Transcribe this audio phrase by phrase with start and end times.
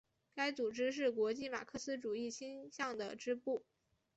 [0.33, 3.61] 该组织是国际马克思主义倾向的支部。